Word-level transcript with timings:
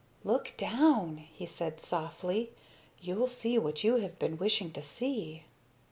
"Look 0.23 0.55
down," 0.57 1.17
he 1.31 1.45
said 1.45 1.79
softly, 1.79 2.49
"you'll 3.01 3.27
see 3.27 3.59
what 3.59 3.83
you 3.83 3.97
have 3.97 4.17
been 4.17 4.39
wishing 4.39 4.71
to 4.71 4.81
see." 4.81 5.43